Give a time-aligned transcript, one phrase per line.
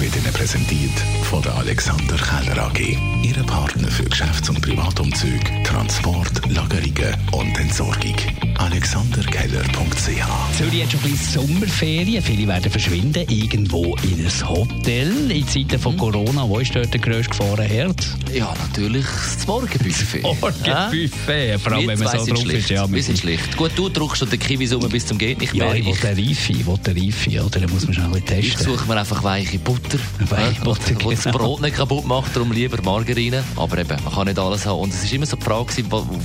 [0.00, 0.92] wird Ihnen präsentiert
[1.24, 2.78] von der Alexander Keller AG.
[3.22, 8.16] Ihre Partner für Geschäfts- und Privatumzüge, Transport, Lagerungen und Entsorgung.
[8.58, 12.22] AlexanderKeller.ch Zürich hat schon ein bisschen Sommerferien.
[12.22, 15.30] Viele werden verschwinden irgendwo in ein Hotel.
[15.30, 18.06] In Zeiten von Corona, wo ist dort der grösste Gefahrenherd?
[18.32, 20.22] Ja, natürlich das Morgenbuffet.
[20.22, 22.70] Morgenbuffet, vor allem wenn man so drauf ist.
[22.70, 23.56] Ja, wir sind schlicht.
[23.56, 25.76] Gut, du drückst schon den Kiwisumme bis zum geht nicht ja, mehr.
[25.76, 27.60] ich will den Reife, ich will den Reife, oder?
[27.60, 28.64] Da muss man schnell Ich testen.
[28.64, 29.81] suche mir einfach weiche Butter,
[30.30, 31.38] Weiche ja, Butter, wo das genau.
[31.38, 33.42] Brot nicht kaputt macht, darum lieber Margarine.
[33.56, 34.80] Aber eben, man kann nicht alles haben.
[34.80, 35.68] Und es ist immer so die Frage,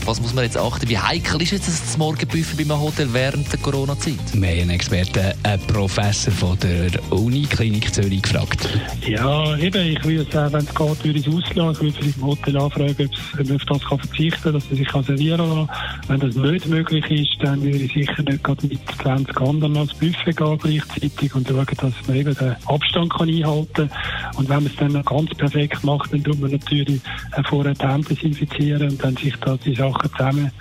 [0.05, 0.87] was muss man jetzt achten?
[0.87, 4.13] Wie heikel ist jetzt das Morgenbuffet bei einem Hotel während der Corona-Zeit?
[4.33, 8.67] Wir haben einen Experten, einen Professor von der Uniklinik Zürich gefragt.
[9.05, 11.71] Ja, eben, ich würde sagen, wenn es geht, würde ich es auslassen.
[11.71, 14.77] Ich würde vielleicht im Hotel anfragen, ob man auf das kann verzichten kann, dass man
[14.77, 15.69] sich servieren kann.
[16.07, 19.93] Wenn das nicht möglich ist, dann würde ich sicher nicht gerade mit 20 anderen ans
[19.93, 23.46] Buffet gehen gleichzeitig und schauen, dass man eben den Abstand kann einhalten kann.
[23.51, 27.01] Und wenn man es dann noch ganz perfekt macht, dann tut man natürlich
[27.35, 30.51] äh, vorher die Hände desinfizieren und dann sich da die Sachen zusammen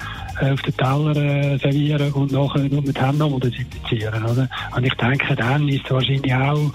[0.40, 4.24] auf den Teller äh, servieren und nachher nur mit Händen nochmal desinfizieren.
[4.24, 4.48] Oder?
[4.74, 6.72] Und ich denke, dann ist es wahrscheinlich auch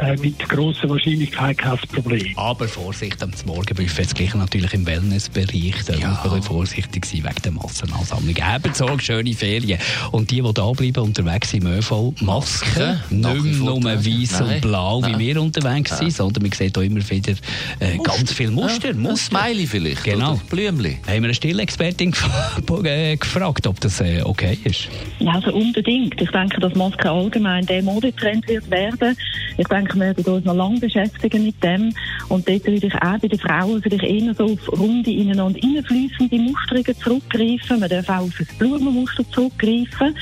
[0.00, 2.32] äh, mit grosser Wahrscheinlichkeit kein Problem.
[2.36, 5.74] Aber Vorsicht am Morgenbuffet, das gleiche natürlich im Wellnessbereich.
[5.86, 8.34] Da muss man vorsichtig sein wegen der Massenansammlung.
[8.56, 9.78] Ebenso schöne Ferien.
[10.12, 13.00] Und die, die da bleiben, unterwegs sind im ÖV, Masken.
[13.10, 14.60] Nicht nur weiß und Nein.
[14.60, 17.32] blau, wie wir unterwegs sind, sondern man sieht auch immer wieder
[17.80, 18.92] äh, ganz viele Muster.
[18.94, 19.16] Ja, ein.
[19.16, 20.04] Smiley vielleicht.
[20.04, 20.32] Genau.
[20.34, 20.98] Oder Blümli.
[21.06, 22.62] Haben wir eine Stillexpertin gef-
[23.00, 24.88] äh, gefragt, ob das äh, okay ist.
[25.18, 26.20] Ja, also unbedingt.
[26.20, 29.16] Ich denke, dass Maske allgemein der Modetrend wird werden.
[29.56, 31.92] Ich denke, wir werden uns noch lange beschäftigen mit dem.
[32.28, 36.38] Und dort würde ich auch bei den Frauen vielleicht eher so auf runde, ineinander reinfliessende
[36.38, 37.80] Musterungen zurückgreifen.
[37.80, 40.16] Man darf auch auf ein Blumenmuster zurückgreifen.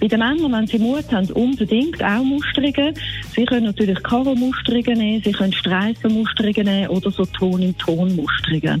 [0.00, 2.94] Bei den Männern, wenn sie Mut haben, unbedingt auch Musterungen.
[3.34, 8.80] Sie können natürlich Karo-Musterungen nehmen, sie können Streifenmusterungen nehmen oder so Ton-in-Ton-Musterungen.